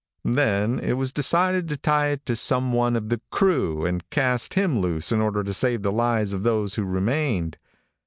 Then 0.25 0.79
it 0.79 0.93
was 0.93 1.13
decided 1.13 1.69
to 1.69 1.77
tie 1.77 2.07
it 2.07 2.25
to 2.25 2.35
some 2.35 2.73
one 2.73 2.95
of 2.95 3.09
the 3.09 3.21
crew 3.29 3.85
and 3.85 4.09
cast 4.09 4.55
him 4.55 4.79
loose 4.79 5.11
in 5.11 5.21
order 5.21 5.43
to 5.43 5.53
save 5.53 5.83
the 5.83 5.91
lives 5.91 6.33
of 6.33 6.41
those 6.41 6.73
who 6.73 6.85
remained. 6.85 7.59